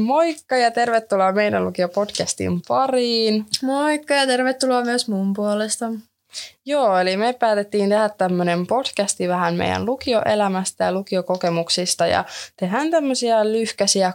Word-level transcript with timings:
Moikka 0.00 0.56
ja 0.56 0.70
tervetuloa 0.70 1.32
meidän 1.32 1.64
lukio-podcastin 1.64 2.60
pariin. 2.68 3.46
Moikka 3.62 4.14
ja 4.14 4.26
tervetuloa 4.26 4.84
myös 4.84 5.08
mun 5.08 5.32
puolesta. 5.34 5.86
Joo, 6.66 6.98
eli 6.98 7.16
me 7.16 7.32
päätettiin 7.32 7.88
tehdä 7.88 8.08
tämmöinen 8.08 8.66
podcasti 8.66 9.28
vähän 9.28 9.54
meidän 9.54 9.86
lukioelämästä 9.86 10.84
ja 10.84 10.92
lukiokokemuksista 10.92 12.06
ja 12.06 12.24
tehdään 12.56 12.90
tämmöisiä 12.90 13.52
lyhkäisiä, 13.52 14.12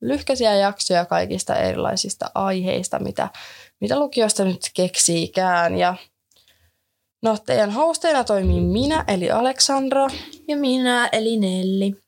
lyhkäisiä 0.00 0.54
jaksoja 0.54 1.04
kaikista 1.04 1.56
erilaisista 1.56 2.30
aiheista, 2.34 2.98
mitä, 2.98 3.28
mitä 3.80 3.98
lukiosta 3.98 4.44
nyt 4.44 4.70
keksiikään. 4.74 5.78
Ja 5.78 5.96
no, 7.22 7.38
teidän 7.46 7.70
hosteina 7.70 8.24
toimii 8.24 8.60
minä, 8.60 9.04
eli 9.08 9.30
Aleksandra. 9.30 10.06
Ja 10.48 10.56
minä, 10.56 11.08
eli 11.12 11.36
Nelli. 11.36 12.02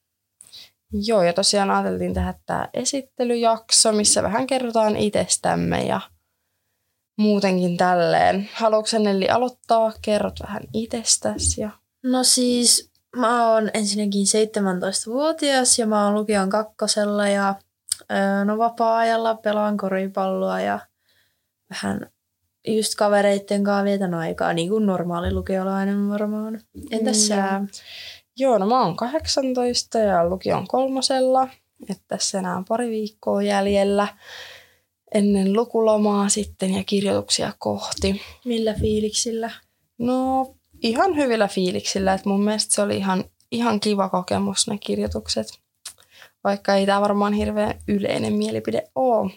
Joo, 1.06 1.22
ja 1.22 1.32
tosiaan 1.32 1.70
ajateltiin 1.70 2.14
tehdä 2.14 2.34
tämä 2.46 2.68
esittelyjakso, 2.74 3.92
missä 3.92 4.22
vähän 4.22 4.46
kerrotaan 4.46 4.96
itsestämme 4.96 5.82
ja 5.82 6.00
muutenkin 7.18 7.76
tälleen. 7.76 8.48
Haluatko 8.54 8.98
Nelli 8.98 9.28
aloittaa? 9.28 9.92
Kerrot 10.02 10.40
vähän 10.42 10.62
itsestäsi. 10.72 11.60
Ja... 11.60 11.70
No 12.02 12.24
siis 12.24 12.90
mä 13.16 13.52
oon 13.52 13.70
ensinnäkin 13.74 14.26
17-vuotias 14.26 15.78
ja 15.78 15.86
mä 15.86 16.04
oon 16.04 16.14
lukion 16.14 16.50
kakkosella 16.50 17.28
ja 17.28 17.54
no 18.44 18.58
vapaa-ajalla 18.58 19.34
pelaan 19.34 19.76
koripalloa 19.76 20.60
ja 20.60 20.80
vähän 21.70 22.10
just 22.66 22.94
kavereitten 22.94 23.64
kanssa 23.64 23.84
vietän 23.84 24.14
aikaa, 24.14 24.52
niin 24.52 24.68
kuin 24.68 24.86
normaali 24.86 25.32
lukiolainen 25.32 26.08
varmaan. 26.08 26.60
Entäs 26.90 27.16
mm. 27.16 27.20
sä? 27.20 27.60
Joo, 28.36 28.58
no 28.58 28.66
mä 28.66 28.82
oon 28.82 28.96
18 28.96 29.98
ja 29.98 30.28
lukion 30.28 30.66
kolmosella. 30.66 31.48
Että 31.90 32.04
tässä 32.08 32.38
enää 32.38 32.62
pari 32.68 32.90
viikkoa 32.90 33.42
jäljellä 33.42 34.08
ennen 35.14 35.52
lukulomaa 35.52 36.28
sitten 36.28 36.74
ja 36.74 36.84
kirjoituksia 36.84 37.52
kohti. 37.58 38.22
Millä 38.44 38.74
fiiliksillä? 38.74 39.50
No 39.98 40.46
ihan 40.82 41.16
hyvillä 41.16 41.48
fiiliksillä, 41.48 42.14
että 42.14 42.28
mun 42.28 42.44
mielestä 42.44 42.74
se 42.74 42.82
oli 42.82 42.96
ihan, 42.96 43.24
ihan 43.52 43.80
kiva 43.80 44.08
kokemus 44.08 44.68
ne 44.68 44.78
kirjoitukset. 44.78 45.46
Vaikka 46.44 46.74
ei 46.74 46.86
tämä 46.86 47.00
varmaan 47.00 47.32
hirveän 47.32 47.74
yleinen 47.88 48.32
mielipide 48.32 48.84
ole. 48.94 49.30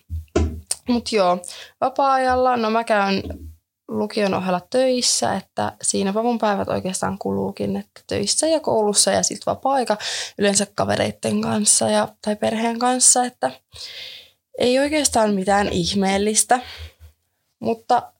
Mutta 0.89 1.15
joo, 1.15 1.37
vapaa-ajalla, 1.81 2.57
no 2.57 2.69
mä 2.69 2.83
käyn 2.83 3.23
lukion 3.87 4.33
ohella 4.33 4.61
töissä, 4.69 5.33
että 5.33 5.71
siinäpä 5.81 6.23
mun 6.23 6.39
päivät 6.39 6.67
oikeastaan 6.67 7.17
kuluukin, 7.17 7.77
että 7.77 8.01
töissä 8.07 8.47
ja 8.47 8.59
koulussa 8.59 9.11
ja 9.11 9.23
sitten 9.23 9.51
vapaa-aika 9.51 9.97
yleensä 10.37 10.67
kavereitten 10.75 11.41
kanssa 11.41 11.89
ja, 11.89 12.07
tai 12.21 12.35
perheen 12.35 12.79
kanssa, 12.79 13.25
että 13.25 13.51
ei 14.57 14.79
oikeastaan 14.79 15.33
mitään 15.33 15.69
ihmeellistä. 15.69 16.59
Mutta 17.59 18.13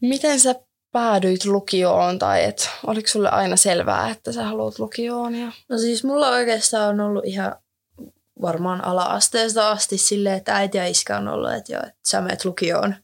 miten 0.00 0.40
sä 0.40 0.54
päädyit 0.92 1.44
lukioon 1.44 2.18
tai 2.18 2.44
et, 2.44 2.70
oliko 2.86 3.08
sulle 3.08 3.30
aina 3.30 3.56
selvää, 3.56 4.10
että 4.10 4.32
sä 4.32 4.44
haluat 4.44 4.78
lukioon? 4.78 5.34
Ja... 5.34 5.52
No 5.68 5.78
siis 5.78 6.04
mulla 6.04 6.28
oikeastaan 6.28 6.88
on 6.88 7.06
ollut 7.06 7.24
ihan 7.24 7.56
varmaan 8.42 8.84
ala-asteesta 8.84 9.70
asti 9.70 9.98
silleen, 9.98 10.36
että 10.36 10.56
äiti 10.56 10.78
ja 10.78 10.86
iskä 10.86 11.16
on 11.16 11.28
ollut, 11.28 11.52
että, 11.52 11.72
joo, 11.72 11.82
että 11.82 11.98
sä 12.08 12.20
menet 12.20 12.44
lukioon. 12.44 12.94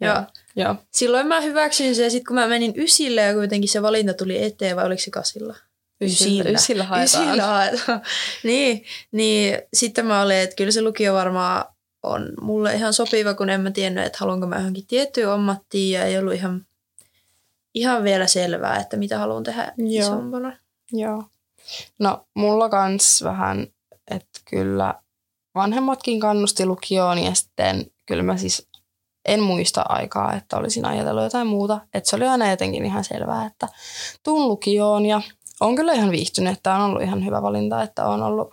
Ja, 0.00 0.24
ja. 0.56 0.74
silloin 0.90 1.26
mä 1.26 1.40
hyväksyin 1.40 1.94
sen 1.94 2.04
ja 2.04 2.10
sitten 2.10 2.26
kun 2.26 2.34
mä 2.34 2.46
menin 2.46 2.72
ysille 2.76 3.20
ja 3.20 3.34
kuitenkin 3.34 3.68
se 3.68 3.82
valinta 3.82 4.14
tuli 4.14 4.44
eteen 4.44 4.76
vai 4.76 4.86
oliko 4.86 5.02
se 5.02 5.10
kasilla? 5.10 5.54
Ysillä. 6.00 6.50
Ysillä 6.50 6.84
haetaan. 6.84 7.24
Ysillä 7.24 7.46
haetaan. 7.46 8.00
niin, 8.44 8.84
niin 9.12 9.58
sitten 9.74 10.06
mä 10.06 10.22
olin, 10.22 10.36
että 10.36 10.56
kyllä 10.56 10.70
se 10.70 10.82
lukio 10.82 11.14
varmaan 11.14 11.64
on 12.02 12.32
mulle 12.40 12.74
ihan 12.74 12.92
sopiva, 12.92 13.34
kun 13.34 13.50
en 13.50 13.60
mä 13.60 13.70
tiennyt, 13.70 14.04
että 14.04 14.18
haluanko 14.20 14.46
mä 14.46 14.56
johonkin 14.56 14.86
tiettyyn 14.86 15.30
ammattiin 15.30 15.92
ja 15.92 16.04
ei 16.04 16.18
ollut 16.18 16.34
ihan, 16.34 16.66
ihan 17.74 18.04
vielä 18.04 18.26
selvää, 18.26 18.80
että 18.80 18.96
mitä 18.96 19.18
haluan 19.18 19.42
tehdä 19.42 19.72
Joo. 19.76 20.04
isompana. 20.04 20.56
Joo. 20.92 21.24
No 21.98 22.26
mulla 22.34 22.68
kans 22.68 23.22
vähän, 23.24 23.66
että 24.10 24.40
kyllä 24.50 24.94
vanhemmatkin 25.54 26.20
kannusti 26.20 26.66
lukioon 26.66 27.18
ja 27.18 27.34
sitten 27.34 27.86
kyllä 28.06 28.22
mä 28.22 28.36
siis 28.36 28.67
en 29.28 29.42
muista 29.42 29.84
aikaa, 29.88 30.34
että 30.34 30.56
olisin 30.56 30.84
ajatellut 30.84 31.22
jotain 31.24 31.46
muuta. 31.46 31.80
Että 31.94 32.10
se 32.10 32.16
oli 32.16 32.26
aina 32.26 32.50
jotenkin 32.50 32.84
ihan 32.84 33.04
selvää, 33.04 33.46
että 33.46 33.68
tuun 34.22 34.48
lukioon 34.48 35.06
ja 35.06 35.20
on 35.60 35.76
kyllä 35.76 35.92
ihan 35.92 36.10
viihtynyt, 36.10 36.52
että 36.52 36.74
on 36.74 36.80
ollut 36.80 37.02
ihan 37.02 37.24
hyvä 37.24 37.42
valinta, 37.42 37.82
että 37.82 38.06
on 38.06 38.22
ollut, 38.22 38.50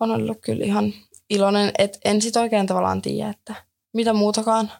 on 0.00 0.10
ollut 0.10 0.38
kyllä 0.40 0.64
ihan 0.64 0.92
iloinen, 1.30 1.72
että 1.78 1.98
en 2.04 2.22
sit 2.22 2.36
oikein 2.36 2.66
tavallaan 2.66 3.02
tiedä, 3.02 3.30
että 3.30 3.54
mitä 3.92 4.12
muutakaan, 4.12 4.72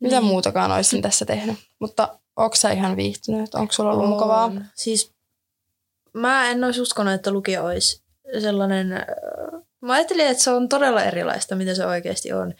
mitä 0.00 0.20
niin. 0.20 0.24
muutakaan 0.24 0.72
olisin 0.72 1.02
tässä 1.02 1.24
tehnyt. 1.24 1.56
Mutta 1.78 2.18
onko 2.36 2.56
sä 2.56 2.70
ihan 2.70 2.96
viihtynyt? 2.96 3.54
Onko 3.54 3.72
sulla 3.72 3.90
ollut 3.90 4.04
on. 4.04 4.10
mukavaa? 4.10 4.52
Siis 4.74 5.12
mä 6.12 6.50
en 6.50 6.64
olisi 6.64 6.80
uskonut, 6.80 7.14
että 7.14 7.30
lukio 7.30 7.64
olisi 7.64 8.02
sellainen... 8.40 9.06
Mä 9.80 9.92
ajattelin, 9.92 10.26
että 10.26 10.42
se 10.42 10.50
on 10.50 10.68
todella 10.68 11.04
erilaista, 11.04 11.54
mitä 11.54 11.74
se 11.74 11.86
oikeasti 11.86 12.32
on. 12.32 12.54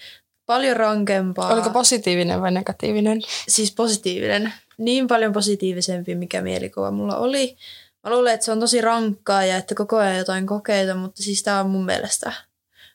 Paljon 0.48 0.76
rankempaa. 0.76 1.52
Oliko 1.52 1.70
positiivinen 1.70 2.40
vai 2.40 2.50
negatiivinen? 2.50 3.20
Siis 3.48 3.74
positiivinen. 3.74 4.52
Niin 4.78 5.06
paljon 5.06 5.32
positiivisempi, 5.32 6.14
mikä 6.14 6.40
mielikuva 6.40 6.90
mulla 6.90 7.16
oli. 7.16 7.56
Mä 8.04 8.10
luulen, 8.10 8.34
että 8.34 8.44
se 8.44 8.52
on 8.52 8.60
tosi 8.60 8.80
rankkaa 8.80 9.44
ja 9.44 9.56
että 9.56 9.74
koko 9.74 9.96
ajan 9.96 10.16
jotain 10.16 10.46
kokeita, 10.46 10.94
mutta 10.94 11.22
siis 11.22 11.42
tää 11.42 11.60
on 11.60 11.70
mun 11.70 11.84
mielestä, 11.84 12.32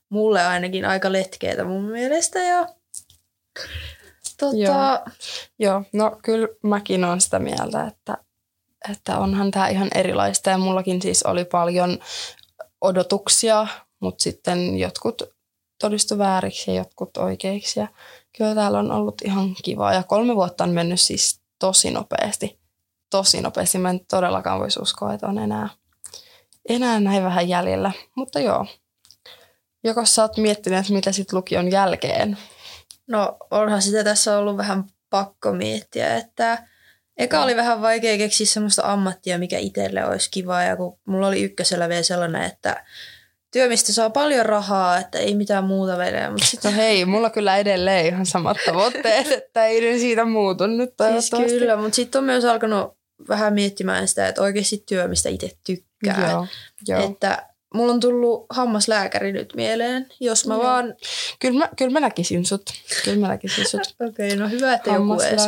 mulle 0.09 0.41
ainakin 0.41 0.85
aika 0.85 1.11
letkeetä 1.11 1.63
mun 1.63 1.83
mielestä. 1.83 2.39
Ja 2.39 2.67
tota... 4.39 4.57
Joo. 4.57 4.99
Joo, 5.59 5.83
no 5.93 6.19
kyllä 6.23 6.47
mäkin 6.63 7.03
olen 7.03 7.21
sitä 7.21 7.39
mieltä, 7.39 7.87
että, 7.87 8.17
että 8.91 9.17
onhan 9.17 9.51
tämä 9.51 9.67
ihan 9.67 9.89
erilaista 9.95 10.49
ja 10.49 10.57
mullakin 10.57 11.01
siis 11.01 11.23
oli 11.23 11.45
paljon 11.45 11.99
odotuksia, 12.81 13.67
mutta 13.99 14.23
sitten 14.23 14.79
jotkut 14.79 15.32
todistu 15.83 16.17
vääriksi 16.17 16.71
ja 16.71 16.77
jotkut 16.77 17.17
oikeiksi. 17.17 17.79
Ja 17.79 17.87
kyllä 18.37 18.55
täällä 18.55 18.79
on 18.79 18.91
ollut 18.91 19.21
ihan 19.25 19.55
kivaa 19.63 19.93
ja 19.93 20.03
kolme 20.03 20.35
vuotta 20.35 20.63
on 20.63 20.69
mennyt 20.69 21.01
siis 21.01 21.41
tosi 21.59 21.91
nopeasti. 21.91 22.59
Tosi 23.09 23.41
nopeasti. 23.41 23.77
Mä 23.77 23.89
en 23.89 24.05
todellakaan 24.05 24.59
voisi 24.59 24.79
uskoa, 24.81 25.13
että 25.13 25.27
on 25.27 25.37
enää, 25.37 25.69
enää 26.69 26.99
näin 26.99 27.23
vähän 27.23 27.49
jäljellä. 27.49 27.91
Mutta 28.15 28.39
joo. 28.39 28.65
Joko 29.83 30.05
sä 30.05 30.21
oot 30.21 30.37
miettinyt, 30.37 30.89
mitä 30.89 31.11
sitten 31.11 31.37
lukion 31.37 31.71
jälkeen? 31.71 32.37
No 33.07 33.37
onhan 33.51 33.81
sitä 33.81 34.03
tässä 34.03 34.37
ollut 34.37 34.57
vähän 34.57 34.83
pakko 35.09 35.53
miettiä, 35.53 36.17
että 36.17 36.67
eka 37.17 37.43
oli 37.43 37.55
vähän 37.55 37.81
vaikea 37.81 38.17
keksiä 38.17 38.47
semmoista 38.47 38.91
ammattia, 38.91 39.39
mikä 39.39 39.57
itselle 39.57 40.05
olisi 40.05 40.31
kivaa. 40.31 40.63
Ja 40.63 40.75
kun 40.75 40.99
mulla 41.05 41.27
oli 41.27 41.43
ykkösellä 41.43 41.89
vielä 41.89 42.03
sellainen, 42.03 42.43
että 42.43 42.85
työmistä 43.53 43.93
saa 43.93 44.09
paljon 44.09 44.45
rahaa, 44.45 44.97
että 44.97 45.19
ei 45.19 45.35
mitään 45.35 45.63
muuta 45.63 45.97
vedä. 45.97 46.29
Mutta 46.29 46.45
sit... 46.45 46.63
No 46.63 46.71
hei, 46.71 47.05
mulla 47.05 47.29
kyllä 47.29 47.57
edelleen 47.57 48.05
ihan 48.05 48.25
samat 48.25 48.57
tavoitteet, 48.65 49.31
että 49.37 49.65
ei 49.65 49.81
ne 49.81 49.97
siitä 49.97 50.25
muutu 50.25 50.67
nyt 50.67 50.93
siis 51.19 51.31
kyllä, 51.51 51.75
mutta 51.75 51.95
sitten 51.95 52.19
on 52.19 52.25
myös 52.25 52.45
alkanut 52.45 52.97
vähän 53.27 53.53
miettimään 53.53 54.07
sitä, 54.07 54.27
että 54.27 54.41
oikeasti 54.41 54.83
työ, 54.87 55.07
mistä 55.07 55.29
itse 55.29 55.51
tykkää. 55.65 56.31
Joo, 56.31 56.47
joo. 56.87 57.11
Että 57.11 57.47
mulla 57.73 57.93
on 57.93 57.99
tullut 57.99 58.45
hammaslääkäri 58.49 59.31
nyt 59.31 59.53
mieleen, 59.55 60.07
jos 60.19 60.47
mä 60.47 60.53
joo. 60.53 60.63
vaan... 60.63 60.95
Kyllä 61.39 61.59
mä, 61.59 61.69
kyllä 61.77 61.91
mä 61.91 61.99
näkisin 61.99 62.45
sut. 62.45 62.61
Kyllä 63.03 63.19
mä 63.19 63.27
näkisin 63.27 63.69
sut. 63.69 63.81
Okei, 64.09 64.27
okay, 64.27 64.39
no 64.39 64.49
hyvä, 64.49 64.73
että 64.73 64.89
joku 64.89 65.21
edes. 65.21 65.41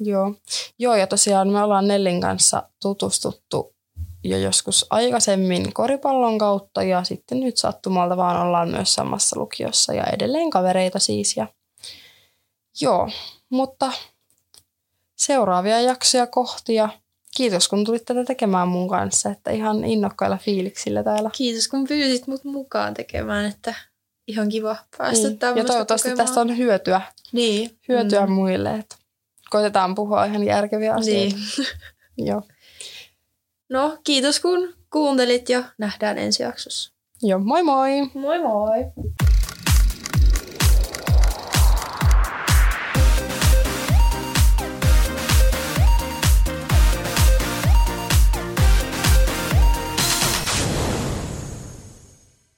Joo. 0.00 0.34
Joo, 0.78 0.96
ja 0.96 1.06
tosiaan 1.06 1.48
me 1.48 1.62
ollaan 1.62 1.88
Nellin 1.88 2.20
kanssa 2.20 2.62
tutustuttu 2.82 3.71
jo 4.24 4.38
joskus 4.38 4.86
aikaisemmin 4.90 5.72
koripallon 5.72 6.38
kautta 6.38 6.82
ja 6.82 7.04
sitten 7.04 7.40
nyt 7.40 7.56
sattumalta 7.56 8.16
vaan 8.16 8.46
ollaan 8.46 8.68
myös 8.68 8.94
samassa 8.94 9.40
lukiossa 9.40 9.92
ja 9.94 10.04
edelleen 10.04 10.50
kavereita 10.50 10.98
siis. 10.98 11.36
Ja 11.36 11.46
joo, 12.80 13.10
mutta 13.48 13.92
seuraavia 15.16 15.80
jaksoja 15.80 16.26
kohti 16.26 16.74
ja 16.74 16.88
kiitos 17.36 17.68
kun 17.68 17.84
tulit 17.84 18.04
tätä 18.04 18.24
tekemään 18.24 18.68
mun 18.68 18.88
kanssa, 18.88 19.30
että 19.30 19.50
ihan 19.50 19.84
innokkailla 19.84 20.38
fiiliksillä 20.38 21.02
täällä. 21.02 21.30
Kiitos 21.32 21.68
kun 21.68 21.86
pyysit 21.86 22.26
mut 22.26 22.44
mukaan 22.44 22.94
tekemään, 22.94 23.44
että 23.44 23.74
ihan 24.28 24.48
kiva 24.48 24.76
päästä 24.98 25.28
niin. 25.28 25.38
Ja 25.56 25.64
toivottavasti 25.64 26.08
kokemaan. 26.08 26.26
tästä 26.26 26.40
on 26.40 26.56
hyötyä, 26.56 27.00
niin. 27.32 27.78
hyötyä 27.88 28.26
mm. 28.26 28.32
muille, 28.32 28.74
että 28.74 28.96
koitetaan 29.50 29.94
puhua 29.94 30.24
ihan 30.24 30.44
järkeviä 30.44 30.94
asioita. 30.94 31.36
Niin. 31.36 32.26
Joo. 32.28 32.42
No, 33.72 33.98
kiitos 34.04 34.40
kun 34.40 34.74
kuuntelit 34.90 35.48
ja 35.48 35.62
nähdään 35.78 36.18
ensi 36.18 36.42
jaksossa. 36.42 36.92
Joo, 37.22 37.38
moi 37.38 37.62
moi! 37.62 37.90
Moi 38.14 38.38
moi! 38.38 38.76